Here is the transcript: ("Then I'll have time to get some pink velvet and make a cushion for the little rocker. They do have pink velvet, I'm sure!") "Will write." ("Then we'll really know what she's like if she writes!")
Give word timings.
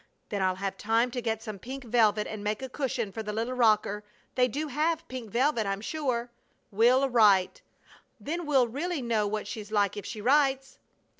("Then 0.29 0.41
I'll 0.41 0.55
have 0.55 0.79
time 0.79 1.11
to 1.11 1.21
get 1.21 1.43
some 1.43 1.59
pink 1.59 1.83
velvet 1.83 2.25
and 2.25 2.43
make 2.43 2.63
a 2.63 2.69
cushion 2.69 3.11
for 3.11 3.21
the 3.21 3.31
little 3.31 3.53
rocker. 3.53 4.03
They 4.33 4.47
do 4.47 4.67
have 4.69 5.07
pink 5.07 5.29
velvet, 5.29 5.67
I'm 5.67 5.79
sure!") 5.79 6.31
"Will 6.71 7.07
write." 7.07 7.61
("Then 8.19 8.47
we'll 8.47 8.67
really 8.67 9.03
know 9.03 9.27
what 9.27 9.45
she's 9.45 9.71
like 9.71 9.95
if 9.97 10.07
she 10.07 10.19
writes!") 10.19 10.79